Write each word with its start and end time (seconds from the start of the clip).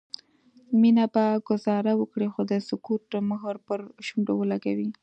مينه 0.81 1.05
به 1.13 1.25
ګذاره 1.47 1.93
وکړي 1.97 2.27
خو 2.33 2.41
د 2.51 2.53
سکوت 2.69 3.05
مهر 3.31 3.55
به 3.59 3.63
پر 3.67 3.79
شونډو 4.05 4.33
ولګوي 4.37 4.89